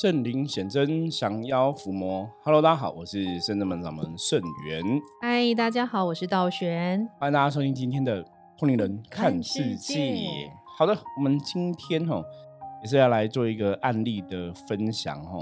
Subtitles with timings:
[0.00, 2.26] 正灵显真，降妖伏魔。
[2.42, 4.82] Hello，大家好，我是圣真门掌门圣元。
[5.20, 7.06] 嗨，大家好，我是道玄。
[7.18, 8.24] 欢迎大家收听今天的
[8.56, 10.24] 通灵人看世界。
[10.78, 12.24] 好的，我们今天哈
[12.82, 15.38] 也是要来做一个案例的分享哈。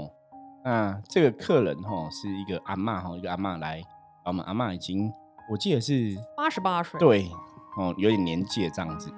[0.65, 3.81] 那这个客人哈是一个阿妈哈，一个阿妈来，
[4.25, 5.09] 我们阿妈已经
[5.49, 7.31] 我记得是八十八岁，对
[7.77, 9.09] 哦，有点年纪这样子。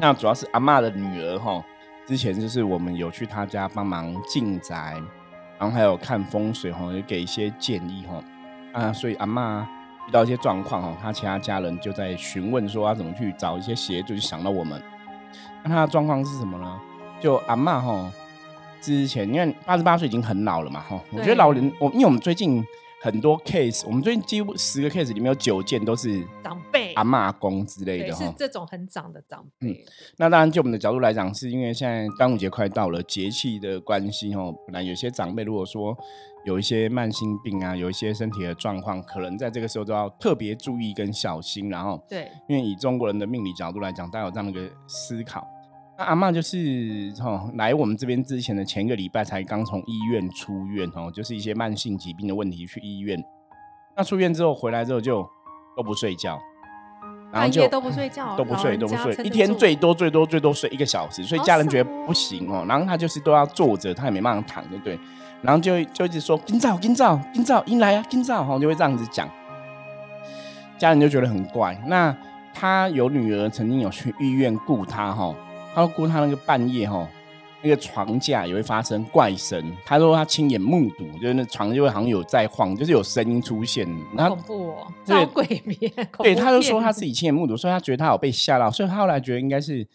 [0.00, 1.62] 那主要是阿妈的女儿哈。
[2.10, 5.00] 之前就是我们有去他家帮忙进宅，
[5.56, 8.20] 然后还有看风水哈，也给一些建议哈
[8.72, 9.64] 啊，所以阿妈
[10.08, 14.82] 遇到一些状况哈，他其他家人就在询问说要怎么去找一些协助，就想到我们。
[15.62, 16.80] 那他的状况是什么呢？
[17.20, 18.12] 就阿妈哈，
[18.80, 22.66] 之前因为八十八岁已经很老了嘛哈，我觉得老人我因为我们最近。
[23.02, 29.68] 很多 case，我们最近几乎十个 case 里面有九件都是长辈、阿妈公之类的哈，是这种很长的长辈。
[29.70, 29.76] 嗯，
[30.18, 35.96] 那当然就我们的角度来讲，是因为现在端午节快到了，节气的关系哦，本来有些长辈如果说
[36.44, 45.48] 有一些慢性病啊，有一些身体的状况，可能在这个时候都要特别注意跟小心，然后对，因为以中国人的命理角度来讲，大家有这样的一个思考。
[46.04, 53.22] 阿妈就是哦，来我们这边之前的前一个礼拜才刚从医院出院哦，就是一些慢性疾病的问题去医院。
[53.96, 55.28] 那出院之后回来之后就
[55.76, 56.38] 都不睡觉，
[57.32, 62.64] 然后就都不睡觉，都不睡都不睡，一天最多最多最多睡一个小时，所以家人觉得不行哦。
[62.66, 64.98] 然后他就是都要坐着，他也没办法躺，对不对？
[65.42, 69.28] 然后就就一直说今早今早今早迎来啊今早哈，就会这样子讲，
[70.78, 71.78] 家人就觉得很怪。
[71.86, 72.16] 那
[72.54, 75.34] 他有女儿曾经有去医院顾他哈。
[75.74, 77.08] 他说估他那个半夜哈，
[77.62, 79.72] 那个床架也会发生怪声。
[79.84, 83.86] 他说他亲眼目睹，就是那床就会好像有在晃，就是有声音出现。
[84.16, 85.92] 恐怖哦，对鬼片。
[86.18, 89.86] 对，他就说他自己亲眼目睹，所以他觉得他有被吓到，所以他后来觉得应该是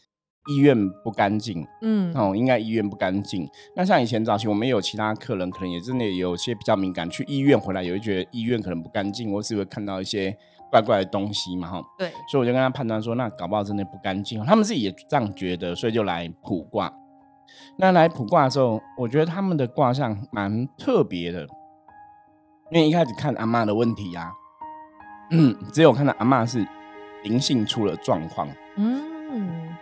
[0.47, 1.65] 医院不干净。
[1.81, 3.45] 嗯，哦，应该医院不干净。
[3.75, 10.37] 那像以前早期我们有其他客人，可能也真的有些比较敏感，去医院回来也会觉得医院可能不干净，或是会看到一些。
[10.71, 14.43] 怪怪的东西嘛，哈，对，所以我就跟他判断说，那搞不好真的不干净。
[14.45, 16.91] 他们自己也这样觉得，所以就来卜卦。
[17.77, 21.47] 那来卜卦的时候，我觉得他们的卦象蛮特别的，
[22.71, 24.33] 因为一开始看阿妈的问题呀，
[25.31, 26.67] 嗯， 只有看到阿妈是
[27.23, 28.47] 灵性出了状况。
[28.75, 29.73] 嗯，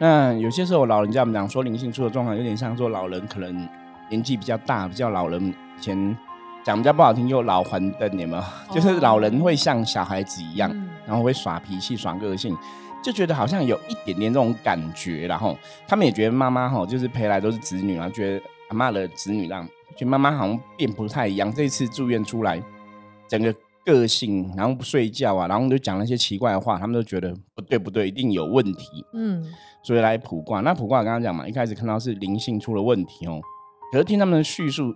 [0.00, 3.68] 那有些时候老人家我们讲说灵性出了状况，有点像说老人可能
[4.08, 6.16] 年纪比较大，比较老人以前。
[6.64, 8.42] 讲比较不好听，就老还灯，有没有？
[8.74, 10.70] 就是老人会像小孩子一样，
[11.06, 12.56] 然后会耍脾气、耍个性，
[13.02, 15.26] 就觉得好像有一点点这种感觉。
[15.26, 19.62] 然后他们也觉得妈妈哈，就是陪来都是子女啊，觉得阿妈的子女让，
[19.94, 21.52] 觉得妈妈好像变不太一样。
[21.52, 22.62] 这次住院出来，
[23.28, 23.54] 整个
[23.84, 29.04] 个性，然后不睡觉啊，然后就讲那些奇怪的话，他们都觉得不对不对，一定有问题。
[29.12, 29.44] 嗯，
[29.82, 30.60] 所以来卜卦。
[30.60, 33.38] 那卜卦刚刚讲嘛，一开始看到是灵性出了问题哦，
[33.92, 34.94] 可是听他们的叙述。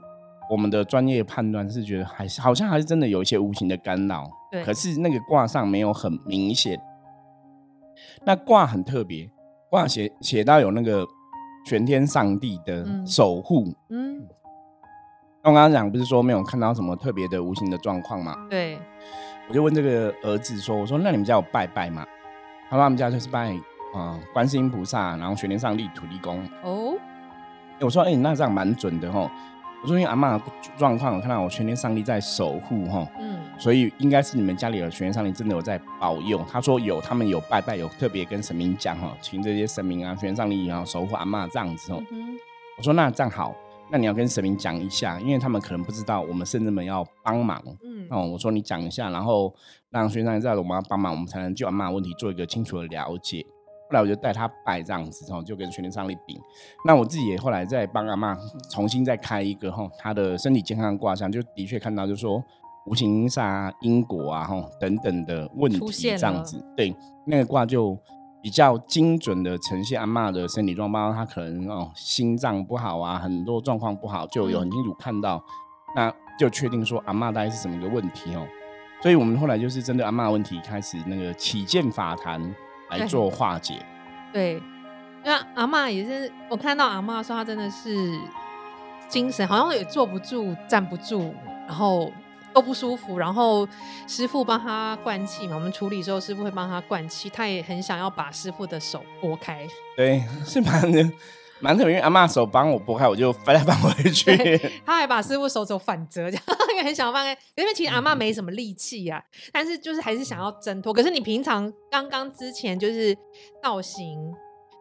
[0.51, 4.65] 我们的专业判断是觉得还是好像还是真的有一些无形的干扰，对。
[4.65, 6.81] 可是那个卦上没有很明显。
[8.25, 9.29] 那卦很特别，
[9.69, 11.07] 卦写写到有那个
[11.67, 13.75] 全天上帝的守护。
[13.91, 14.27] 嗯。
[15.43, 18.35] 那我刚刚讲不是说没有看到什么特别的无形的状况吗？
[18.49, 18.79] 对。
[19.49, 22.07] 我就问这个儿子说：“我说那你们家有拜拜吗？”
[22.71, 23.55] 他说他们家就是拜
[23.95, 26.43] 啊观世音菩萨，然后玄天上帝、土地公。
[26.63, 26.95] 哦。
[27.81, 29.31] 我说：“哎，那这样蛮准的吼。”
[29.83, 30.41] 我说因为阿妈
[30.77, 36.45] 状况，我看到我全天上帝在守护哈，嗯，所以应该是你们家里的全天上帝真的有在保佑。
[36.51, 42.03] 他说有，他们有拜拜，有特别跟神明讲哈，请这些神明啊，全天上帝然后守护阿妈这样子哦。
[42.77, 43.55] 我说那这样好，
[43.91, 49.55] 那你要跟神明讲一下，因为他们可能不知道我们圣人们要帮忙，嗯，哦，我说你讲一下，然后
[49.91, 53.47] 让全天上帝知道我们要帮忙，我们才能就阿妈问题做一个清楚的了解。
[53.91, 56.39] 后来我就带他拜这样子，然后就跟全天上帝禀。
[56.85, 58.37] 那我自己也后来再帮阿妈
[58.71, 62.45] 重新再开一个哈，他的身体健康卦象，就的确看到就说
[62.85, 65.79] 无形煞、因果啊哈等等的问题
[66.17, 66.63] 这样子。
[66.77, 66.95] 对，
[67.25, 67.99] 那个卦就
[68.43, 75.43] 比较精准的呈现阿妈的身体状况，他可能哦心脏不好啊，很多状况不好，就有很清楚看到，
[75.97, 78.47] 那就确定说阿妈大概是什么一个问题哦。
[79.01, 82.55] 所以我们后来就是针对阿妈问题开始那个起见法坛。
[82.91, 83.75] 来做化解，
[84.33, 84.55] 对，
[85.25, 88.19] 因为阿妈也是，我看到阿妈说她真的是
[89.09, 91.35] 精神好像也坐不住、站不住，
[91.67, 92.13] 然后
[92.53, 93.19] 都不舒服。
[93.19, 93.67] 然后
[94.07, 99.67] 师傅帮她灌气嘛，我们处理之后师傅会帮她灌气，她也很想要把师傅的手拨开。
[99.97, 101.03] 对， 是蛮的。
[101.61, 104.37] 蛮特别，因为阿妈手帮我拨开，我就翻来翻回去。
[104.85, 107.37] 他还把师傅手肘反折，这样因为很想要放开。
[107.57, 109.23] 因为其实阿妈没什么力气啊，
[109.53, 110.93] 但是就是还是想要挣脱。
[110.93, 113.17] 可是你平常刚刚之前就是
[113.63, 114.19] 造型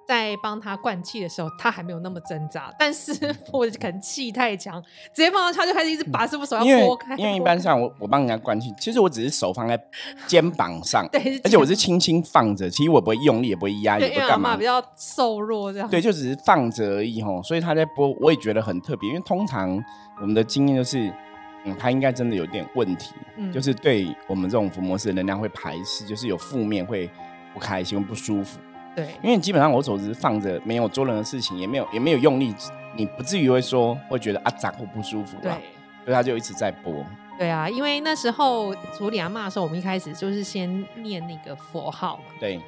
[0.07, 3.13] 在帮他灌气的时候，他还没有那么挣扎，但师
[3.45, 4.81] 傅 可能气太强，
[5.13, 7.15] 直接放到他就开始一直把师傅手要拨开。
[7.17, 9.77] 因为一般上我我帮人家灌气，其实我只是手放在
[10.25, 15.89] 肩膀上， 对，而且我是轻轻放着，其实我不会用力，也不会压，也不干嘛，比较瘦弱这样。
[15.89, 19.83] 对，就只是放着而已吼，所以他在拨，我也觉得很特别，因为通常
[20.21, 21.11] 我们的经验就是，
[21.65, 23.13] 嗯，他应该真的有点问题，
[23.53, 27.09] 就是对我们这种伏魔师的能量会排斥，就是有负面会
[27.53, 28.57] 不开心不舒服。
[28.97, 32.51] 对，因为基本上我手只是放着，没有做任何事情，也没有也没有用力，
[32.95, 35.37] 你不至于会说会觉得啊脏或不舒服。
[35.39, 35.51] 对，
[36.03, 37.05] 所以他就一直在播。
[37.37, 42.23] 对啊，因为那时候处理阿妈的时候，我们一开始就是先念那个佛号嘛。
[42.39, 42.59] 对。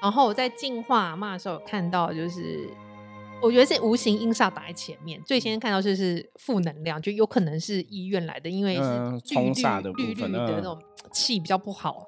[0.00, 2.70] 然后我在净化阿妈的时候，看到就是
[3.42, 8.82] 我觉得是无形阴煞打在前面，最先看到就是负能量，就有可能是医院来的，因为是
[9.26, 10.80] 冲煞的绿绿的那种
[11.12, 12.06] 气比较不好，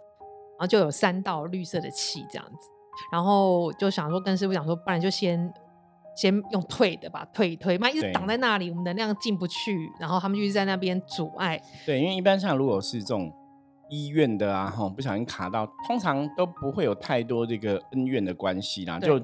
[0.53, 2.71] 然后就有三道绿色的气这样子。
[3.11, 5.53] 然后就想说跟师傅讲说，不然就先
[6.17, 11.61] 先用退的吧，退一退，妈一直挡在那里，我们能量进不去，然后他们就一直在那边阻碍。
[11.87, 13.33] 对，因为一般像如果是这种
[13.89, 19.21] 医院的啊，哈，不小心卡到，通常都不会有太多这个恩怨的关系啦，就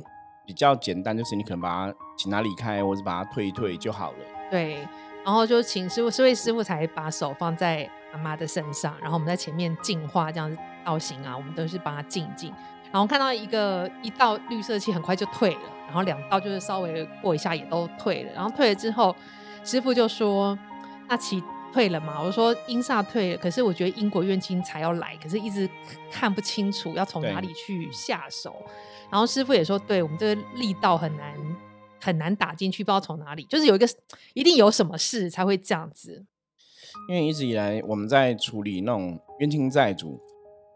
[0.47, 4.19] 比较简单，就是你可能把他请他离开，或者把他退一退就好了。
[4.51, 4.87] 对，
[5.25, 12.53] 然后就请师傅，所以师傅才把手放在阿妈的身上，然后我们在前面净化这样子造型啊，我们都是帮他静静。
[12.95, 18.33] 然后看到一个一道绿色气很快就退了，然后两道就是稍微过一下也都退了。
[18.33, 19.13] 然后退了之后，
[19.65, 20.57] 师傅就说
[21.11, 21.43] ：“那气
[21.73, 25.69] 退了嘛？”我说：“阴煞退了，可是我觉得因果怨亲才要来，可是一直
[26.09, 28.55] 看不清楚要从哪里去下手。”
[29.11, 31.35] 然后师傅也说：“对我们这个力道很难
[32.01, 33.89] 很难打进去，不知道从哪里，就是有一个
[34.35, 36.25] 一定有什么事才会这样子。”
[37.11, 40.21] 因为一直以来我们在处理那种冤亲债主。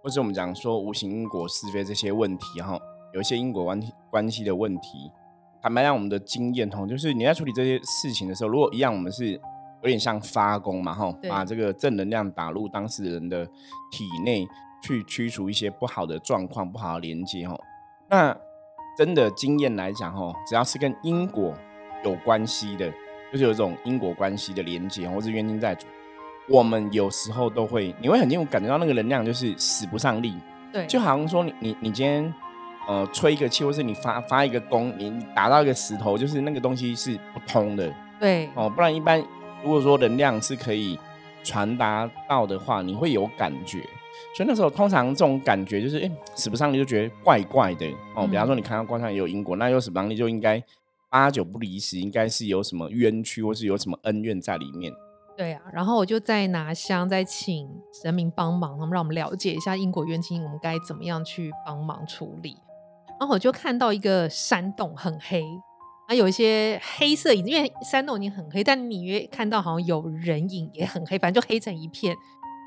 [0.09, 2.81] 或是我们讲说无形因果是非这些问题哈，
[3.13, 5.13] 有一些因果关关系的问题，
[5.61, 13.45] 坦白讲，我们的经验哈，就是你在处理这些事情的时候，如果一样，我们是有点像发功嘛哈，把这个正能量打入当事人的
[13.93, 14.49] 体内，
[14.83, 17.55] 去驱除一些不好的状况、不好的连接哈。
[18.09, 18.35] 那
[18.97, 21.53] 真的经验来讲哈，只要是跟因果
[22.03, 22.91] 有关系的，
[23.31, 25.87] 就是有一种因果关系的连接，或是冤亲债主。
[26.49, 30.35] 我们有时候都会，你会很清楚感觉到那个能量就是使不上力，
[30.73, 32.33] 对，就好像说你你你今天
[32.87, 39.23] 呃吹一个气，或是你发发一个功，你打到一个石头，就是那个东西是不通的，对，哦，不然一般
[39.63, 40.99] 如果说能量是可以
[41.45, 43.81] 传达到的话，你会有感觉，
[44.35, 47.87] 所以那时候通常这种感觉就是哎使不上力就觉得怪怪的。
[48.15, 50.63] 哦，比方说你看到光上也有因果，那有使不上力就应该
[51.11, 54.91] 八九不离十，应该是有什么冤屈或是有什么恩怨在里面。
[55.39, 57.71] 对啊，然后我就再拿香，再请
[58.03, 62.61] 神明帮忙，他们让我们了解一下因果冤亲，我们该怎么样去帮忙处理。
[63.21, 65.45] 然后我就看到一个山洞很黑，
[66.09, 72.13] 啊，有一些黑色影子，因为山洞已经很黑，但你约看到好像有人影也很黑，反正就黑成一片，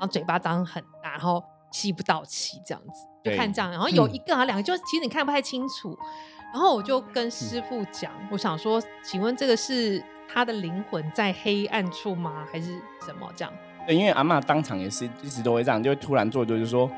[0.00, 3.70] 后嘴巴张很大，然后吸不到气这样子，就看这样。
[3.70, 5.94] 然后有一个啊两个，就其实你看不太清楚。
[6.54, 10.02] 然后我就跟师傅讲，我想说，请问这个是？
[10.28, 12.44] 他的灵魂在黑暗处吗？
[12.50, 12.72] 还是
[13.04, 13.52] 什么这样？
[13.86, 16.90] 对，因为阿妈当场也是一直都会这样，就会突然做，就是说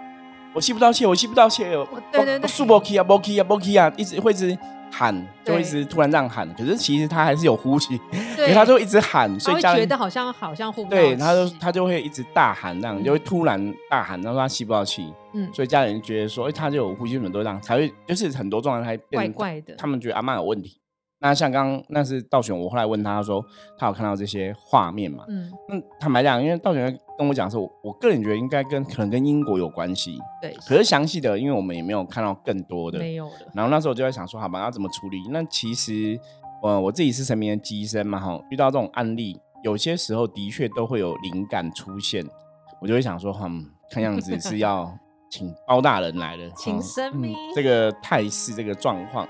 [0.53, 1.65] 我吸不到气，我吸不到气，
[2.13, 4.57] 对对对，数波 key 啊，波 key 啊，波 key 啊，一直会一直
[4.93, 6.49] 喊，就一直突然这样喊。
[6.55, 7.95] 可是其实他还是有呼吸，
[8.39, 15.13] 因为他就一直喊，所以觉得好像好像呼不到对，他就他就会一直大喊，这样就会突然大喊，然后他吸不到气。
[15.33, 20.79] 嗯，所以家人觉得说，哎，他就有呼吸，很多这样才会，就是很多状态变怪怪的，他们觉得阿妈有问题。
[21.25, 23.43] 那像刚刚那是道玄，我后来问他说，
[23.79, 25.25] 他有看到这些画面嘛？
[25.27, 30.19] 嗯，那坦白讲，因为道玄跟我讲说，我个人觉得应该跟可能跟英国有关系。
[30.43, 33.51] 对，可是详细的，因为我们也没有看到更多的，没有的。
[33.55, 35.23] 然后那时候我就在想说，好吧，要怎么处理？
[35.31, 36.21] 那其实，
[36.63, 42.23] 呃，我自己是神明的机身嘛，哈，遇到这种案例，有些时候的确都会有灵感出现，
[42.83, 44.95] 我就会想说，嗯，看样子是 要
[45.31, 49.27] 请包大人来了，请神明这个态势，这个状况。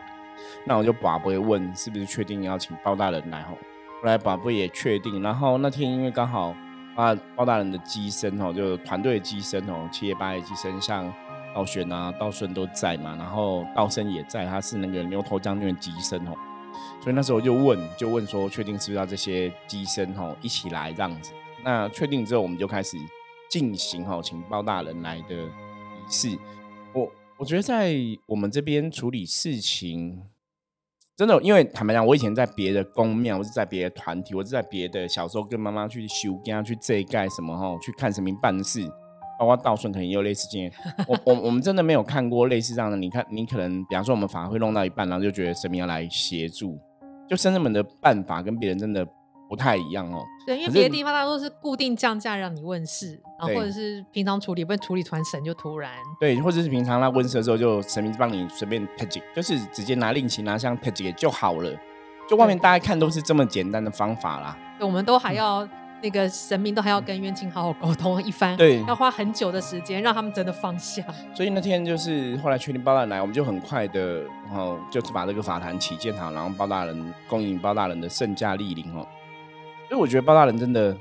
[0.64, 3.54] 那我就把不会问是不是确定要请包大人来吼，
[4.00, 6.54] 后来把不也确定，然后那天因为刚好
[6.94, 11.12] 啊包大人的机身吼，就团队的机身哦，七叶八叶机身，像
[11.54, 16.34] 道玄啊、道顺都在嘛，然后道生也在，他是那个牛头将军的机身哦，
[17.00, 21.32] 所以那时候就问，就问说确定是不是要这些机身吼一起来这样子？
[21.62, 22.96] 那确定之后，我们就开始
[23.48, 26.36] 进行吼请包大人来的仪式。
[26.92, 27.94] 我我觉得在
[28.26, 30.22] 我们这边处理事情。
[31.16, 38.85] 真的，因为坦白讲，我以前在别的公庙，我是在别的团体，我是在别的小时候跟妈妈去修，跟她去这盖什么哈，去看神明办事。
[39.38, 40.73] 包括道顺可能也有类似经验。
[41.09, 42.97] 我我我们真的没有看过类似这样的。
[42.97, 46.78] 你看，你可能比方说我们反而会弄到一半，然后就觉得神明要来协助，
[47.28, 49.06] 就神们的办法跟别人真的
[49.48, 50.24] 不太一样哦。
[50.46, 55.90] 对，因为别的地方大多是固定降价让你问世，然后或者是平常处理，不然处理团神就突然。
[56.20, 61.70] 对，或者是平常他问世的时候，就神明帮你随便 p 就是直接拿令旗拿香 p 就好了。
[62.28, 64.56] 就外面大家看都是这么简单的方法啦。
[64.80, 65.68] 我们都还要。
[66.02, 71.02] 那个神明都还要跟冤亲好好沟通一番，对，要花很久的时间让他们真的放下。
[71.32, 79.06] 所以那天就是后来确定包大人来，我们就很快的，然后就是把这个法坛起建好，然后包大人恭迎包大人的圣驾莅临哦。
[79.88, 80.96] 所以我觉得包大人真的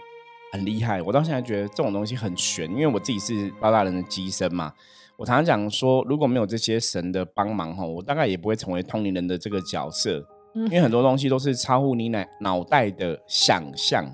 [0.52, 4.72] 很厉害，我到现在觉得这种东西很玄，因为我自己是包大人的机身嘛。
[5.16, 10.24] 我常常讲说，如果没有这些神的帮忙哈，我大概也不会成为通灵人的这个角色，
[10.56, 14.06] 因为很多东西都是超乎你脑脑袋的想象。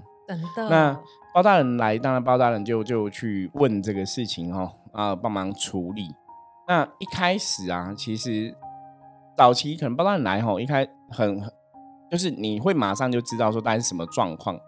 [0.70, 1.00] 那
[1.34, 6.10] 包大人来，当然包大人就就去问这个事情哈啊，帮忙处理。
[6.68, 8.54] 那一开始啊，其实
[9.38, 11.42] 早期可能包大人来哈，一开很
[12.12, 14.60] 就是你会马上就知道说大概是什么状况。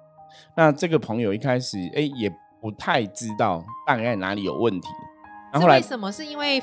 [0.56, 2.32] 那这个朋友一开始哎也
[2.62, 4.88] 不太知道大概哪里有问题。
[5.52, 6.12] 然后来为什么？
[6.12, 6.62] 是因为。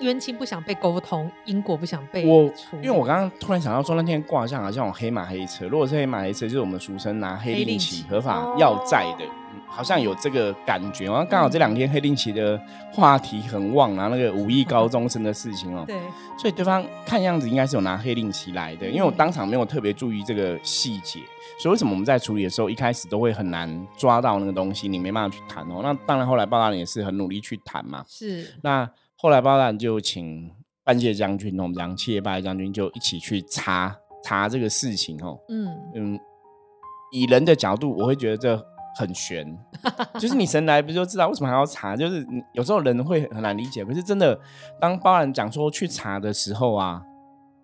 [0.00, 5.68] 冤亲不想被沟通，因果不想被我，因为我刚刚突然想到说，那天卦象好像有黑马黑车。
[5.68, 9.24] 如果是黑马黑车，就是我们俗称拿黑令旗合法要债的，
[9.66, 11.06] 好像有这个感觉。
[11.06, 12.60] 然后刚好这两天黑令旗的
[12.92, 15.84] 话题很旺然后，那个五亿高中生的事情哦。
[15.86, 15.96] 对，
[16.38, 21.20] 所以对方看样子应该是有拿黑令旗来的，因为我当场没有特别注意这个细节，
[21.58, 25.80] 所以为什么我们在处理的时候一开始都会很难抓到那个东西，你没办法去谈哦。
[25.82, 28.04] 那当然后来报道也是很努力去谈嘛。
[28.08, 28.88] 是那。
[29.18, 30.50] 后来包大就请
[30.84, 35.38] 半谢将军，我们讲七叶八将军就一起去查查这个事情哦。
[35.48, 36.20] 嗯嗯，
[37.10, 38.54] 以人的角度，我会觉得这
[38.96, 39.46] 很悬，
[40.18, 41.96] 就是你神来不就知道为什么还要查？
[41.96, 43.84] 就是有时候人会很难理解。
[43.84, 44.38] 可是真的，
[44.80, 47.02] 当包人讲说去查的时候啊，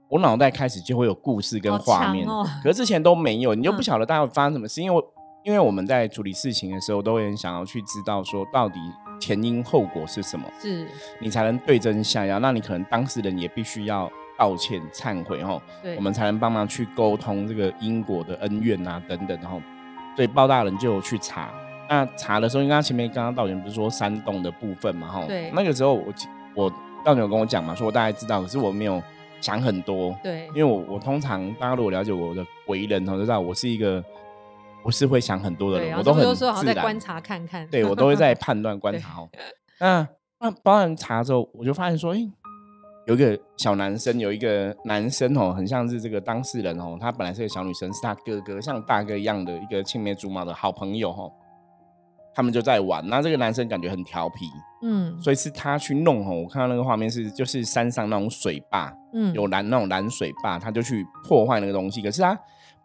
[0.08, 2.26] 我脑袋开始就会有故事跟画面，
[2.62, 4.80] 可是之前都没有，你就不晓得大概发生什么事。
[4.82, 5.02] 因为
[5.44, 8.78] 因为我们在处理事情的时候，都会很想要去知道说到底。
[9.20, 10.44] 前因后果是什么？
[10.60, 10.84] 是
[11.20, 12.40] 你才能对症下药。
[12.40, 15.62] 那你可能当事人也必须要道歉、忏悔，吼，
[15.96, 19.62] 我们才能帮忙去沟通这个因果的恩怨啊，等等，然后，
[20.16, 21.50] 所以包大人就去查。
[21.88, 26.12] 那查的时候，因为他前面刚刚道员不是说山洞的部分嘛，哈，对，那个时候我
[26.54, 26.70] 我
[27.04, 29.02] 道员有跟我讲嘛，说我大概知道，可是我没有
[29.40, 34.02] 想很多，对，因为我我通常大家如果了解我的为人，都知道我是一个。
[34.84, 37.64] 不是会想很多的人，我都很自然观察看看。
[37.68, 39.28] 对我都会在 判断观察哦。
[39.78, 40.08] 那
[40.40, 42.18] 那帮人查之后，我就发现说，哎，
[43.06, 46.96] 有一个小男生，有一个男生哦，很像是这个当事人哦。
[47.00, 51.32] 他本来是个小女生，是他哥哥，像大哥一样的一个青梅竹马的好朋友哦。
[52.34, 54.46] 他们就在玩，那这个男生感觉很调皮，
[54.82, 56.42] 嗯，所以是他去弄哦。
[56.42, 62.38] 我看到那个画面是，就是山上那种水坝，嗯，有蓝那种蓝水坝，他就去破坏那个东西，可是他。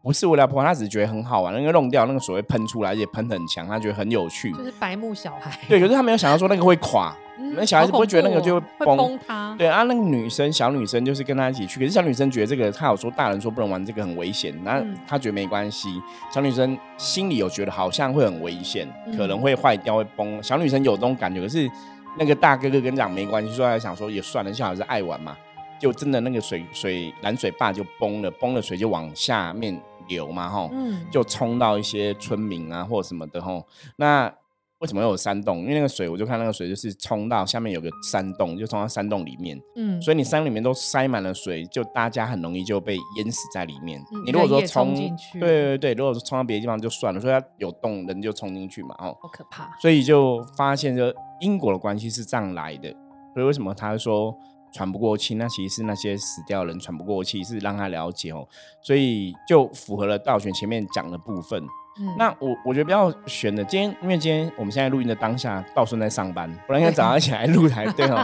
[0.08, 4.54] 不是为了破，他只是觉得很好玩，那个弄掉那个水会喷出来，而且喷很强，他觉得很有趣。
[4.54, 5.60] 就是白目小孩。
[5.68, 7.14] 对，可是他没有想到说那个会垮，
[7.58, 9.54] 那小孩子不会觉得那个就会崩塌。
[9.58, 16.02] 对啊，那个女生小女生就是跟他一起去，可是小女生觉得这个，他有说大人说不能玩这个很危险，那他觉得没关系。
[16.34, 18.88] 小女生心里有觉得好像会很危险，
[19.18, 20.42] 可能会坏掉会崩。
[20.42, 21.70] 小女生有这种感觉，可是
[22.18, 25.36] 那个大哥哥跟讲没关系，说他想说也算了，小孩子爱玩嘛，
[25.78, 29.78] 就真的那个水水蓝水坝就崩了，崩了水就往下面。
[30.10, 30.70] 流嘛吼，
[31.12, 33.66] 就冲到一些村民啊或什么的吼。
[33.98, 34.34] 那
[34.80, 35.62] 为什么有山洞？
[35.62, 39.60] 因为那个水，我就看那个水就是冲到下面有个山洞，就冲到山洞里面。
[39.76, 44.00] 嗯，所以你山里面都塞满了水，就大家很容易就被淹死在里面。
[44.24, 48.94] 你如果说冲进去，对对对，如果说冲到别的地方就算了，所以它有洞，人就冲进去嘛。
[49.00, 49.76] 哦，好可怕。
[49.82, 52.90] 所以就发现，就因果的关系是这样来的。
[53.34, 54.38] 所以为什么他说？
[54.72, 58.48] 喘不过气，那其实是那些死掉人喘不过气，是让他了解哦，
[58.82, 61.64] 所以就符合了道玄前面讲的部分。
[62.00, 68.24] 嗯，那我我觉得比较悬的，今天因为今天我们现在录音的当下，道顺在上班，不然应该早上起来录才对哦。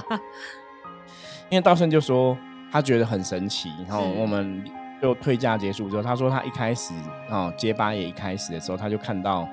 [1.49, 2.37] 因为道顺就说
[2.71, 4.63] 他觉得很神奇，然后我们
[5.01, 6.93] 就退假结束之后，他说他一开始
[7.29, 9.47] 啊接八爷一开始的时候，他就看到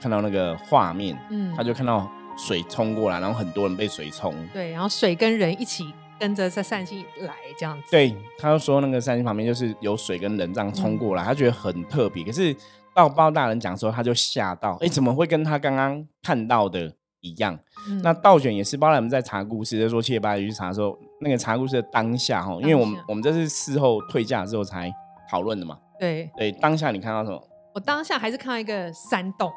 [0.00, 5.92] 看到那个画面，嗯，他就看到水冲过来，然后很多人被水冲，对，然后水跟人一起。
[6.20, 12.22] 跟着在善心来这样子，对，他就说那个善心旁边就是有水跟人这样冲过来，他觉得很特别。
[12.22, 12.54] 可是
[12.94, 17.58] 到包大人讲说，他就吓到，哎，怎么会跟他刚刚看到的一样？
[18.02, 24.92] 那倒卷也是包大人在查故事，就说七爷八爷去查的时候，那个查故事的当下哈，因为我们我们这是事后退价之后才
[25.30, 25.78] 讨论的嘛。
[25.98, 27.42] 对对，当下你看到什么？
[27.74, 29.50] 我当下还是看到一个山洞，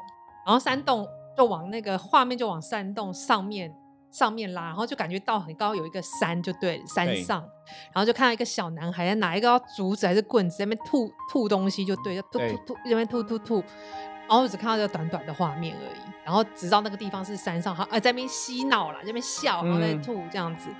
[0.46, 1.06] 然后山洞
[1.36, 3.74] 就往那个画面就往山洞上面
[4.14, 7.40] 上面拉，然后就感觉到很高有一个山，就对山上，
[7.92, 13.56] 然后就看到一个小男孩在拿一个竹子还是棍子在那边吐吐东西，就对，吐吐吐那边吐吐吐，
[14.28, 20.70] 然后只看到这个短短的画面而已，然后直到那个地方是山上，好呃在那边嬉闹了，在那边笑，然后在吐这样子，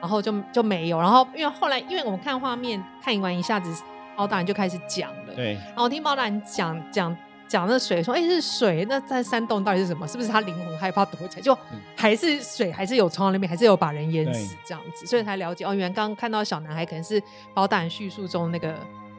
[0.00, 3.72] 然后就就没有，然后因为后来因为我们看画面看完一下子，
[4.16, 7.16] 包大人就开始讲了，对，然后听包大人讲讲。
[7.54, 10.08] 讲那水，说哎是水，那在山洞到底是什么？
[10.08, 11.40] 是不是他灵魂害怕躲起来？
[11.40, 11.56] 就
[11.94, 15.06] 还是水，还是有冲到那边，还是有把人淹死这样子？
[15.06, 17.22] 所以才了解哦，原来刚刚看到小男孩可能是
[17.54, 18.74] 包大人叙述中那个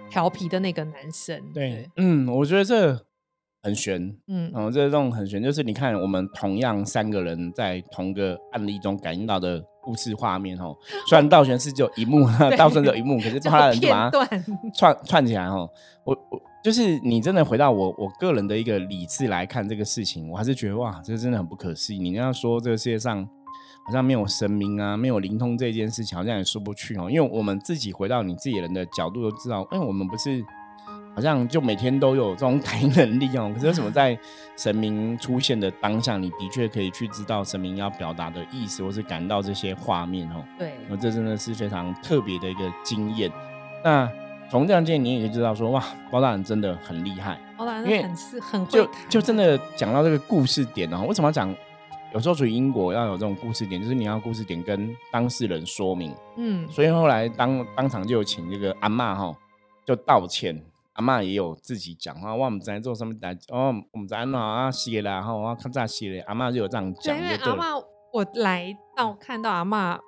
[0.09, 1.41] 调皮的那个男生。
[1.53, 3.05] 对，嗯，我觉得这
[3.63, 10.75] 很悬，嗯，哦，这种很悬，就是你看我们同样三个人在同个案例中感应到的故事画面哦，
[11.07, 12.27] 虽然道玄是只有一幕，
[12.57, 14.27] 道顺只有一幕，可是其他人就把它
[14.77, 15.69] 串串起来哦，
[16.03, 16.41] 我我。
[16.65, 21.99] 就是你真的回到我我个人的一个理智来看这个事情，我还是觉得哇，这真的很不可思议。
[21.99, 23.23] 你要说这个世界上
[23.85, 27.07] 好像没有神明啊，没有灵通这件事情，好像也说不去哦。
[27.07, 30.43] 因为我们自己回到你自己人的角度都知道，哎，我们不是
[31.13, 33.51] 好像就每天都有这种感应能力哦。
[33.53, 34.17] 可是为什么在
[34.57, 40.43] 神明出现的当下，你的确可以去知道神明要表达的意思，或是感到这些画面哦？
[40.57, 43.31] 对，那这真的是非常特别的一个经验。
[43.83, 44.11] 那。
[44.49, 47.39] 从这样见，你也可以知道说，哇，包大人真的很厉害。
[47.57, 51.05] 包大人很是很就就真的讲到这个故事点哦。
[51.07, 51.53] 为什么要讲？
[52.13, 56.15] 有时候属于因果要有这种故事点，就是你要故事点跟当事人说明。
[56.37, 59.35] 嗯，所以后来当当场就有请这个阿妈哈，
[59.83, 60.63] 就道歉。
[60.93, 66.23] 阿妈也有自己讲话，哇我们在做什么代哦，我们在哪啊写了，然后我看咋写的。
[66.25, 67.17] 阿妈就有这样讲。
[67.17, 67.75] 因为阿妈，
[68.13, 69.99] 我来到看到阿妈。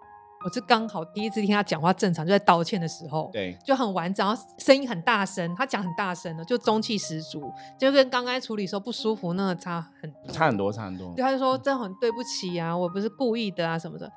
[0.48, 11.14] 我是刚好第一次听他讲话正常，就在道歉的时候，对，就很完整，然后声音很大声，他讲很大声的，就中气十足，就跟刚刚处理时候不舒服那个差很差很多，差很多。
[11.18, 14.10] 对，他就说真的很对不起啊，我不是故意的啊什么的。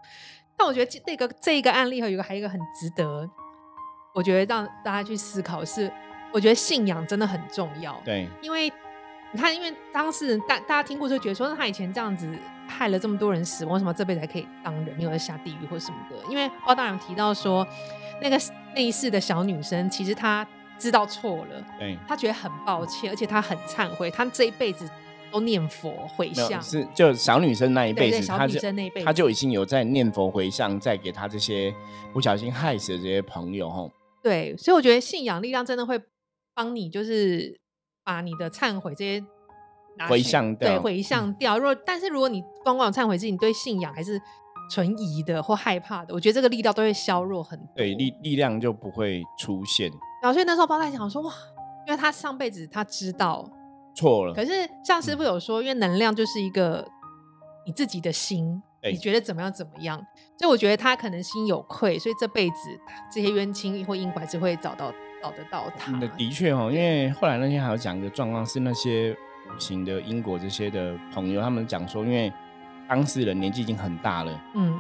[0.57, 3.29] 但我觉得这个这一个案例和有个还有一个很值得，
[4.15, 5.93] 我觉得让大家去思考是，
[6.33, 8.01] 我觉得信仰真的很重要。
[8.05, 8.73] 对，因为
[9.33, 12.33] 你看，因为当事人大大家听过就觉得说他以前这样子。
[12.71, 16.17] 害了这么多人死亡，为什么这辈子还可以当人，没有在下地狱或什么的？
[16.31, 17.67] 因为包大人提到说，
[18.23, 18.39] 那个
[18.75, 20.47] 那一世的小女生，其实她
[20.79, 24.89] 知道错了，对，她觉得很抱歉，而且她很忏悔，她这一辈子
[25.31, 26.63] 都念佛回向。
[26.63, 31.75] 是，就小女生那一辈子，小女生那一辈，她就已经有在念佛回向，在给她这些
[32.13, 33.91] 不小心害死的这些朋友，吼。
[34.23, 36.01] 对，所以我觉得信仰力量真的会
[36.55, 37.59] 帮你，就是
[38.05, 39.25] 把你的忏悔这些。
[40.09, 41.59] 回向掉，对，回向掉。
[41.59, 44.21] 若但是如果你光光有忏悔自己，你对信仰还是
[44.71, 49.91] 存疑的或害怕的，我觉得这个力道都会削弱很多，对力力量就不会出现。
[50.23, 51.33] 然后所以那时候包太想说哇，
[51.87, 53.49] 因为他上辈子他知道
[53.95, 54.53] 错了，可是
[54.85, 56.87] 像师傅有说，因为能量就是一个
[57.67, 59.99] 你自己的心，你觉得怎么样怎么样，
[60.39, 62.55] 所以我觉得他可能心有愧，所以这辈子
[63.13, 65.99] 这些冤亲或因果是会找到找得到他。
[66.17, 69.17] 的确哦，因为后来那天还有讲一个状况是那些。
[69.59, 72.33] 型的英国这些的朋友，他们讲说，因为
[72.89, 74.79] 当事人年纪已经很大了，嗯，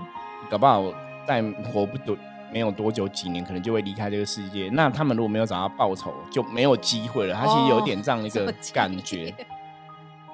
[0.50, 0.92] 搞不好
[1.26, 2.16] 在活不多
[2.52, 4.68] 没有多久几年，可能就会离开这个世界。
[4.72, 7.34] 那他们如果没有找到报酬，就没有机会了。
[7.34, 9.34] 他其实有点这样的一个感觉。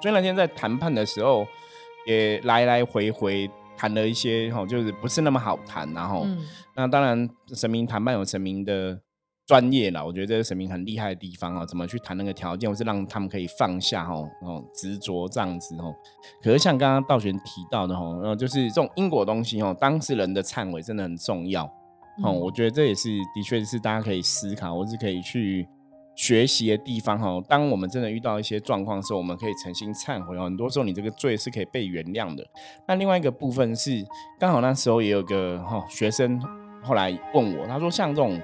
[0.00, 1.46] 所以那天在谈判的时候，
[2.06, 5.92] 也来来回回谈了一些，哈，就是不是那么好谈。
[5.92, 6.26] 然后，
[6.74, 9.00] 那当然神明谈判有神明的。
[9.46, 15.94] 专业啦，我觉得这个神明很厉害的地方啊，怎么去谈那个条件，或是让他们可以放下哦，哦执着这样子哦。
[16.42, 21.64] 可是像刚刚道玄提到的哦，呃，就是这种因果东西哦，当事人的忏悔真的很重要
[22.24, 22.32] 哦。
[22.32, 25.68] 我觉得这也是的确是大家可以思考，或是可以去
[26.16, 27.40] 学习的地方哦。
[27.48, 30.42] 当我们真的遇到一些状况的时候，我们可以诚心忏悔哦。
[30.42, 32.44] 很多时候你这个罪是可以被原谅的。
[32.88, 34.04] 那另外一个部分是，
[34.40, 36.36] 刚好那时候也有个哈学生
[36.82, 38.42] 后来问我，他说像这种。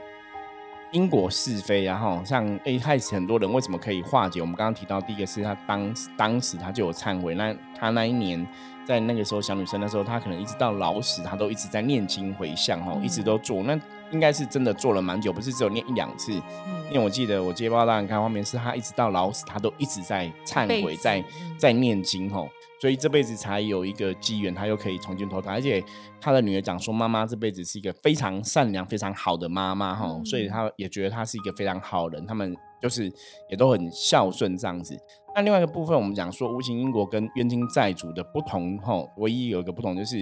[0.93, 4.41] 因果是非，然后像一开始很多人为什么可以化解？
[4.43, 8.47] 我们刚刚提到第一个是他当当时他就有忏悔，那他那一年
[8.85, 13.79] 在那个时候小女生的时候，她可能一直到老死，她都一直在念经回向哦，一直都做，那
[14.13, 16.33] 应该是真的做了蛮久，不是只有念一两次。
[16.33, 21.25] 因为我记得我接报大人看画面是他一直到老死，他都一直在忏悔，在
[21.59, 22.49] 在念经吼。
[22.81, 25.83] 所以这辈子才有一个机缘，他又可以重新投胎，而且
[26.21, 33.11] 他的女儿讲说，妈妈这辈子是一个非常善良、非常好的妈妈哈，所以他也觉得他是一个非常好人，他们就是
[33.49, 34.99] 也都很孝顺这样子。
[35.35, 40.21] 那另外一个部分，我们讲说无形因果跟冤亲债主的不同哈，唯一有一个不同就是，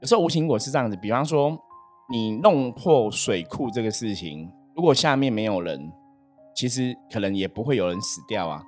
[0.00, 1.56] 有时候无形因果是这样子，比方说
[2.10, 5.90] 你弄破水库这个事情，如果下面没有人，
[6.54, 8.62] 其实可能也不会有人死掉啊。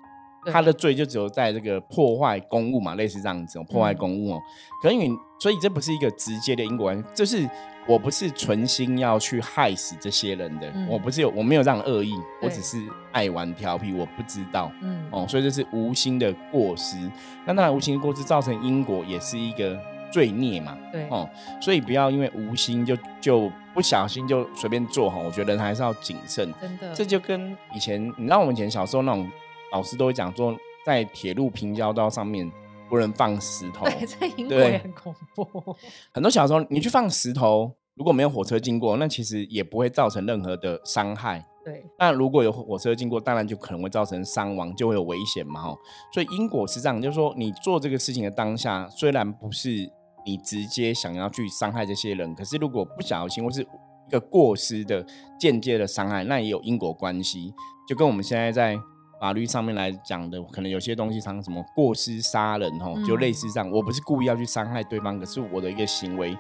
[0.49, 4.41] 他的罪就只有在这个破坏公物嘛，类似这样子，破坏公物哦。
[4.81, 7.51] 可因为所以这不是一个直接的因果关系，就是
[7.89, 12.79] 我不是存心要去害死这些人的，我不是有我没有这样恶意，我只是
[13.11, 16.97] 爱玩调皮，我不知道，嗯哦，所以这是无心的过失。
[17.45, 19.77] 那当然，无心的过失造成因果也是一个
[20.11, 21.29] 罪孽嘛，对哦，
[21.61, 29.31] 所以不要因为无心就就不小心就随便做哈，我觉得人还是要谨慎，真的，这就跟以前你知道我们以前小时候那种。
[29.73, 32.51] 老师都会讲说，在铁路平交道上面
[32.89, 33.85] 不能放石头。
[33.85, 35.77] 对，在英国也很恐怖。
[36.13, 41.45] 很多小时候你去放石头，如果没有火车经过，那其实也不会造成任何的伤害。
[41.65, 41.85] 对。
[41.99, 45.61] 那如果有火车经过，当然就可能会造成伤亡，就会有危险嘛。
[45.63, 45.77] 哈。
[46.13, 49.91] 所以因果是这样，就是说你做这个事情的当下，虽然不是
[50.25, 55.05] 你直接想要去伤害这些人，可是如果不小心或是一个过失的
[55.41, 57.53] 间接的伤害，那也有因果关系。
[57.89, 58.79] 就跟我们现在在。
[59.19, 63.71] 法律上面来讲的，可能有些东西像什么过失杀人吼，就类似这样。
[63.71, 66.37] 我不是故意要去伤害对方，可是我的一个行为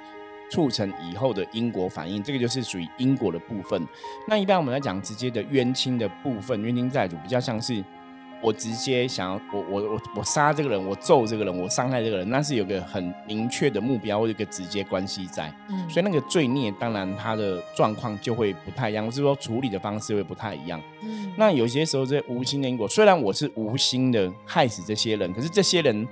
[0.51, 3.87] 促成以后的因果反应，这个就是属于因果的部分。
[4.29, 7.85] 那一般我们来讲直接的冤亲的部分，冤亲债主比较像是。
[8.43, 26.07] 我直接想要我我我我杀这个人，我揍这个人，我伤害这个人，那是有个很明确的目标或者一个直接关系在，嗯，所以那个罪孽当然他的状况就会不太一样，或是说处理的方式会不太一样，嗯，那有些时候这无心的因果，虽然我是无心的害死这些人，可是这些人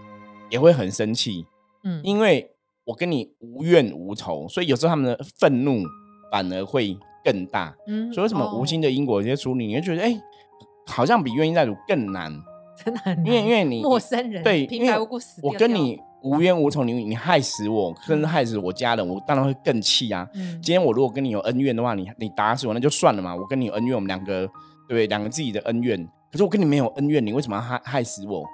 [0.48, 1.44] 也会很生气，
[1.82, 2.50] 嗯，因为
[2.84, 5.82] 我跟你无怨无仇，所以有时候他们的愤怒
[6.30, 10.20] 反而会更大，嗯，所以为什么无心的因果有些处理，你会觉得哎。
[10.86, 12.30] 好像比冤亲债主更难，
[12.84, 13.26] 真的很难。
[13.26, 20.28] 因为因为你 陌生人对，平白无故死我跟你无冤无仇，你你害死我，甚至害死我家人，我当然会更气啊。
[20.34, 23.34] 今天我如果跟你有恩怨的话，你你打死我那就算了嘛。
[23.34, 24.46] 我跟你有恩怨，我们两个
[24.86, 26.06] 对两个自己的恩怨。
[26.30, 28.44] 可是我跟你没有恩怨，你为什么要害害死我？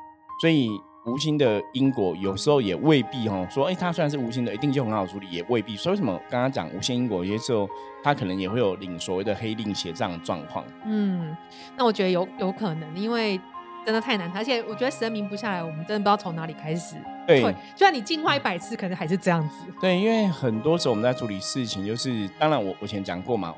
[0.41, 0.69] 所以。
[1.07, 5.75] 无心的因果有时候也未必哦，说哎，他虽然是无心的，一定就很好处理，也未必。
[5.77, 7.69] 所以为什么刚刚讲无心因果，有些时候
[8.03, 10.65] 他可能也会有领所谓的黑令邪这样的状况。
[10.85, 11.35] 嗯，
[11.77, 13.41] 那我觉得有有可能，因为
[13.85, 16.97] 真的太难，而且我觉得神明不下来，我们真的不知道从哪里开始。
[17.27, 19.65] 对，就算你进化一百次，可能还是这样子。
[19.81, 23.55] 对，因为很多时候我们在处理事情，就是当然我我以前讲过嘛。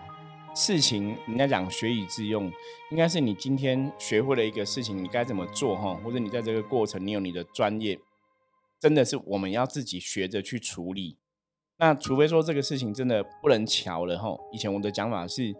[0.54, 2.50] 事情人家讲学以致用，
[2.90, 5.94] 应该是你今天学会了一个事情，你该怎么做哈？
[6.04, 7.98] 或者你在这个过程，你有你的专业，
[8.78, 11.16] 真的是我们要自己学着去处理。
[11.78, 14.36] 那除非说这个事情真的不能瞧了哈。
[14.52, 15.54] 以前我的讲法是，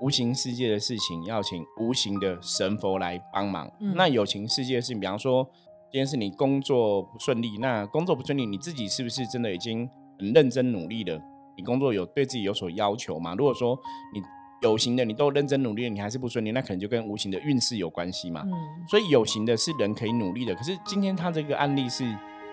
[0.00, 3.70] 无形世界的事情要请无形的神佛来帮忙。
[3.94, 5.44] 那有形世界的事情，比方说
[5.92, 11.20] 今天是你工作不顺利，那工作不顺利，你自己是不是真的已经很认真努力了？
[11.60, 13.34] 你工作有对自己有所要求吗？
[13.36, 13.78] 如果说
[14.14, 14.22] 你
[14.62, 18.42] 有形的你都认真努力，你还是不顺利，那可能就跟无形的运势有关系嘛。
[18.46, 18.52] 嗯，
[18.88, 20.54] 所以有形的是人可以努力的。
[20.54, 22.04] 可是今天他这个案例是，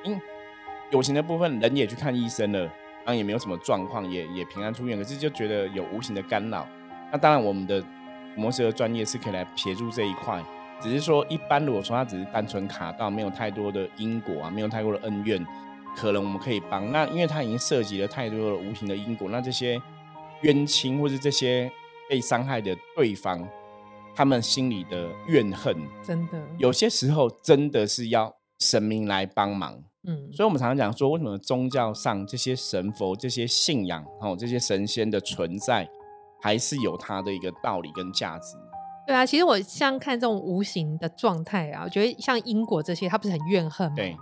[0.04, 0.20] 因
[0.92, 4.98] 有形的部分人也去看医生了，然后也没有什么状况，也也平安出院。
[4.98, 6.68] 可是就觉得有无形的干扰。
[7.10, 7.82] 那当然，我们的
[8.36, 10.44] 模式的专业是可以来协助这一块。
[10.82, 15.46] 只是说，一般如果说他只是单纯卡到，没有太多的因果啊，没有太多的恩怨。
[16.00, 19.82] 可能我们可以帮那，因为它已经涉及了太多的无形的因果，那这些
[20.42, 21.72] 冤亲或者这些
[22.08, 23.44] 被伤害的对方，
[24.16, 29.74] 他们心里的怨恨，真的有些时候真的是要神明来帮忙。
[30.08, 35.90] 嗯，所以我们常常讲说，为什么宗教上这些神佛、这些信仰哦，这些神仙的存在，
[36.40, 38.56] 还是有它的一个道理跟价值。
[39.08, 43.96] 对啊，其实我像看这种无形的状态啊，我觉得像因果这些，他不是很怨恨吗？
[43.96, 44.16] 对。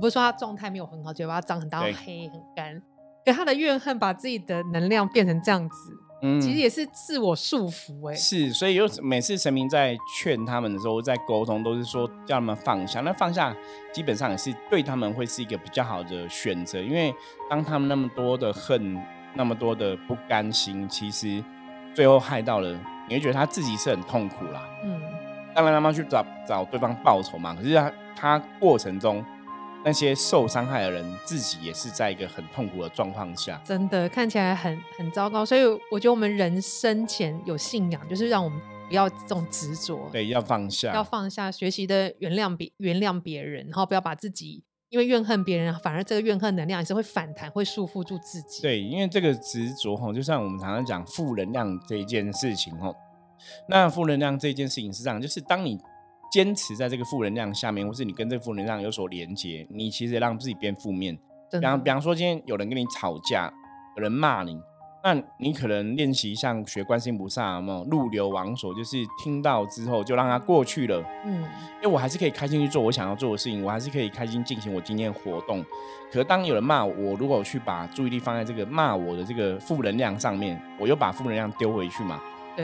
[0.00, 2.82] 不是说他状态没有很好，嘴巴长很大、黑很干，
[3.24, 8.14] 可他的怨恨把自己的能量变成这样子，嗯，其实也是自我束缚哎。
[8.14, 13.00] 是，所以有每次神明在劝他们的时候，在沟通，都是说叫他们放下。
[13.00, 13.54] 那放下
[13.92, 17.14] 基本上也是对他们会是一个比较好的选择，因为
[17.48, 19.02] 当他们那么多的恨、
[19.34, 21.42] 那么多的不甘心，其实
[21.94, 22.78] 最后害到了，
[23.08, 24.62] 你会觉得他自己是很痛苦啦。
[24.84, 25.00] 嗯，
[25.54, 29.24] 当然他们去找找对方报仇嘛，可是他他过程中。
[29.86, 35.46] 那些受伤害的人自己也是在一个很痛苦的状况下，真的看起来很很糟糕。
[35.46, 48.62] 所以我觉得我们人生前有信仰，就是让我们不要这种执着，对，要放下，要放下，学习的原谅别原谅别人，然后不要把自己因为怨恨别人，反而这个怨恨能量也是会反弹，会束缚住自己。
[48.62, 52.92] 对，因为这个执着哈，就像我们常常讲负能量这一件事情哈，
[53.68, 55.78] 那负能量这件事情是这样，就是当你。
[56.30, 61.16] 坚持在这个负能量下面，或是你跟这个负能量有所连接，你其实让自己变负面。
[61.50, 63.52] 比方，比方说今天有人跟你吵架，
[63.96, 64.60] 有人骂你，
[65.04, 71.02] 那你可能练习像学观心菩萨，有入流王所，就是听到之后就让它过去了。
[71.24, 71.42] 嗯，
[71.76, 75.64] 因为我还是可以开心去做我想要做的事情，我还是可以开心进行我今天的活动。
[76.10, 82.20] 可当有人骂我，如果去把注意力放在这个骂我的这个负能量上面，我又把负能量丢回去嘛。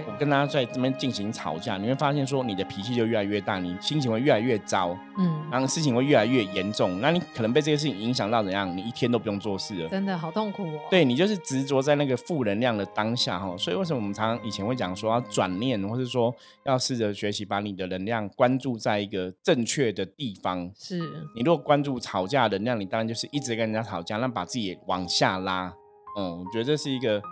[0.07, 8.75] 我跟他在这边进行吵架，你会发现说你的脾气就越来越大，你心情会越来越糟，嗯，然后事情会越来越严重，那你可能被这些事情影响到怎样？
[8.77, 10.81] 你一天都不用做事了，真的好痛苦哦。
[10.91, 20.71] 对你就是执着在那个负能量的当下哈，所以为什么我们常常以前会讲说要转念，或是说要试着学习把你的能量关注在一个正确的地方。
[20.79, 20.99] 是
[21.35, 25.73] 你如果关注吵架能量，你当然就是一直跟人家吵架，那把自己往下拉。
[26.19, 27.23] 嗯，我觉得这是一个。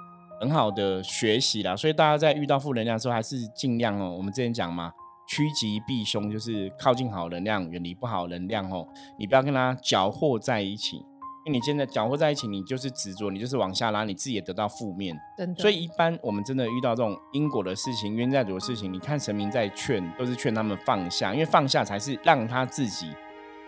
[0.41, 4.15] 很好的学习啦，所以大家在遇到负能量的时候，还是尽量哦。
[4.17, 4.91] 我们之前讲嘛，
[5.29, 8.89] 趋吉避凶，就是靠近好能量，远离不好能量哦。
[9.19, 10.97] 你不要跟他搅和在一起，
[11.45, 15.15] 因为你现在搅和在一起，你就是执着，你就是往下拉，你自己也得到负面。
[15.59, 23.11] 所以一般我们真的遇到这种因果的事情、冤债主的事情，你看神明在劝，都是劝他们放下，因为放下才是让他自己。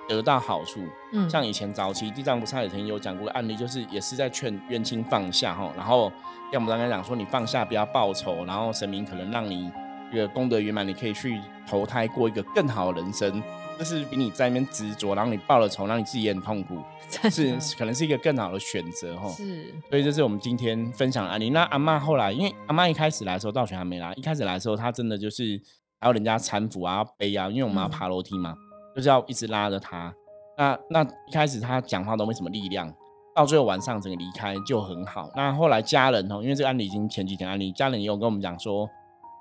[0.09, 0.81] 得到好处，
[1.13, 6.11] 嗯，像以前早期地藏菩萨也曾经有讲过的案例，就是也是在劝冤亲放下哈，然后
[6.53, 9.71] 要我们刚才讲说你放下不要报仇，然后神明可能让你
[10.13, 13.43] 这个功德圆满，你可以去投胎过一个更好的人生，
[13.79, 16.79] 这是比你在那边执着，然后你报了仇，让你自己也很痛苦，
[17.31, 19.29] 是可能是一个更好的选择哈。
[19.31, 21.51] 是，所以这是我们今天分享的案例。
[21.51, 25.59] 那阿妈后来，因为阿妈一开始来的时候道玄还没来，一开始来的时候她真的就是
[26.01, 28.55] 还有人家搀扶啊背啊，因为我们要爬楼梯嘛。
[28.95, 30.15] 就是要一直拉着他，
[30.57, 32.93] 那那一开始他讲话都没什么力量，
[33.35, 35.31] 到最后晚上整个离开就很好。
[35.35, 38.89] 那后来家人哦，因为这个案例已经前几天案例，家人也有跟我们讲说，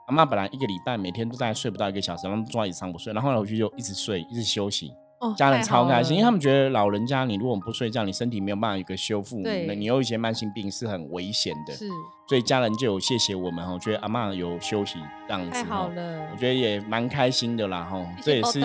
[0.07, 4.91] 阿妈本来一个礼拜每天都在睡不到一个小时，然后坐在椅子上不睡，然后后来回去就一直睡，一直休息。
[5.19, 11.75] 哦家人超开心，因为他们觉得老人家你如果不睡觉，你身体没有办法一个修复，那你有一些慢性病是很危险的。
[11.75, 11.87] 是，
[12.27, 18.03] 所以家人就有谢谢我们哈，觉得阿妈有休息这样子，太好了，我觉得也蛮开心的啦哈。
[18.23, 18.59] 这也是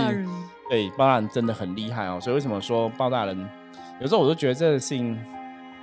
[0.68, 3.48] 对包大人真的很厉害哦，所以为什么说包大人
[4.00, 5.18] 有时候我都觉得这个事情。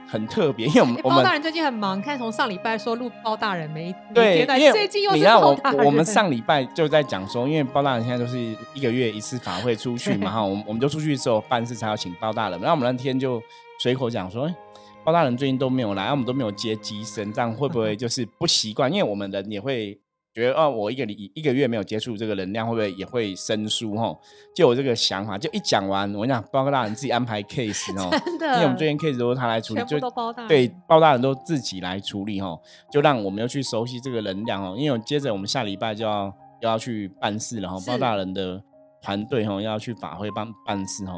[0.06, 8.38] 很特别，因为我们包大人最近很忙，看从上礼拜说录包大人没对，因为最近又是你看我我们上礼拜就在讲说，因为包大人现在都是
[8.76, 13.42] 一个月一次法会出去嘛哈，我们我们就出去的时候办事才要请包大人，然后我们那天就
[13.80, 14.48] 随口讲说，
[15.04, 18.92] 包大人最近都没有来，我们都没有接机身，这样会不会 就是不习惯？
[18.92, 19.98] 因为我们人也会。
[20.34, 23.94] 觉得哦，我一个礼一个月没有接触这个能量，会不会也会生疏？
[23.96, 24.18] 哈，
[24.56, 32.60] 就有这个想法，就一讲完，我讲包大人自己安排 case 哦，真的，因为我们最近 case 都是他来处理，就都包大对包大人都自己来处理哈，
[32.92, 34.76] 就让我们要去熟悉这个能量哦。
[34.76, 36.26] 因为接着我们下礼拜就要
[36.62, 38.60] 又要去办事了哈，包大人的
[39.04, 41.14] 团队哈要去法会办办事哈，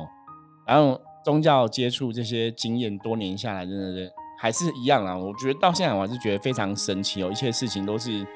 [0.67, 5.17] 然后宗教接触这些经验多年下来，真的是还是一样啊。
[5.17, 8.27] 我觉得到现在我还是觉得非常神奇哦，一切事情都是。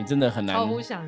[0.00, 0.56] 你真的很难，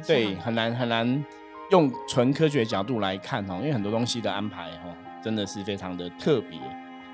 [0.07, 1.25] 对，很难很难
[1.71, 6.61] 用纯科学角度来看哦，因为很多东西的安排哦，真的是非常的特别。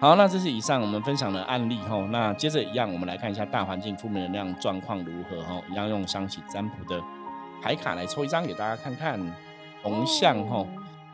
[0.00, 2.04] 好，那这是以上我们分享的案例哈。
[2.10, 5.62] 那接着一样，我们来看一下大环境负面能量状况如何哈。
[5.70, 7.00] 一样用香气占卜的
[7.62, 9.20] 牌卡来抽一张给大家看看。
[9.80, 10.66] 红象哈，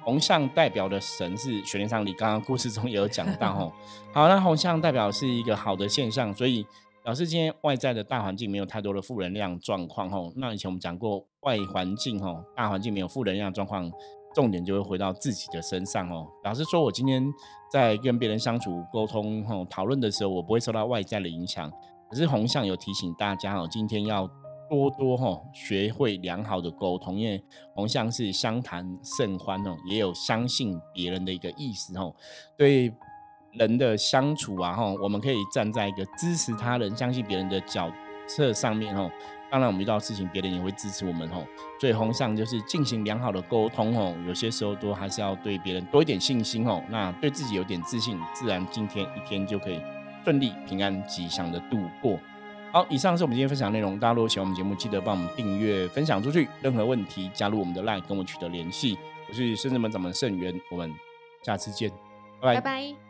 [0.03, 3.71] 红象代表的神是玄天上帝，刚刚故事中也有讲到哈。
[4.15, 6.67] 好，那红象代表是一个好的现象，所以。
[7.05, 13.93] 表示今天外在的大环境没有太多的负能量状况吼，那以前我们讲过外环境吼，大环境没有负能量状况，
[14.35, 16.27] 重点就会回到自己的身上哦。
[16.43, 17.23] 表示说我今天
[17.71, 21.71] 在跟别人相处、沟通吼、讨论的时候，我不会受到外在的影响。
[22.09, 24.27] 可是红象有提醒大家哦，今天要
[24.71, 32.15] 多多吼学会良好的沟通，因为红象是相谈甚欢哦，也有相信别人的一个意思哦，
[32.57, 32.91] 对。
[33.59, 37.91] 人的相处啊，哈，我们可以站在一个支持他人、相信别人的角
[38.27, 39.11] 色上面，哈。
[39.51, 41.47] 当然，我们遇到事情，别人也会支持我们，吼。
[41.79, 44.13] 所以，红上就是进行良好的沟通，吼。
[44.27, 46.83] 有些时候都还是要对别人多一点信心，吼。
[46.89, 49.81] 那对自己有点自信，自然今天一天就可以
[50.25, 52.19] 顺利、平安、吉祥的度过。
[52.73, 53.97] 好，以上是我们今天分享内容。
[54.01, 56.49] 大家如果喜欢我们节目，记得帮我们订阅、分享出去。
[56.61, 58.99] 任何问题，加入我们的 LINE 跟我取得联系。
[59.29, 60.93] 我是深圳门掌门盛元，我们
[61.43, 61.93] 下次见，
[62.41, 63.04] 拜拜。